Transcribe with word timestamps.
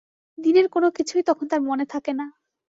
দিনের 0.37 0.67
কোনো 0.69 0.87
কিছুই 0.97 1.23
তখন 1.29 1.45
তাঁর 1.51 1.61
মনে 1.63 1.85
থাকে 1.93 2.11
না। 2.13 2.25